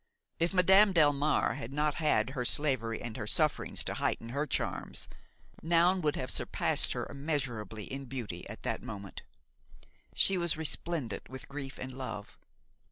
If 0.39 0.51
Madame 0.51 0.95
Delmare 0.95 1.57
had 1.57 1.71
not 1.71 1.93
had 2.01 2.31
her 2.31 2.43
slavery 2.43 2.99
and 2.99 3.15
her 3.17 3.27
sufferings 3.27 3.83
to 3.83 3.93
heighten 3.93 4.29
her 4.29 4.47
charms, 4.47 5.07
Noun 5.61 6.01
would 6.01 6.15
have 6.15 6.31
surpassed 6.31 6.93
her 6.93 7.05
immeasurably 7.07 7.83
in 7.83 8.05
beauty 8.05 8.49
at 8.49 8.63
that 8.63 8.81
moment; 8.81 9.21
she 10.15 10.39
was 10.39 10.57
resplendent 10.57 11.29
with 11.29 11.47
grief 11.47 11.77
and 11.77 11.91
love. 11.93 12.35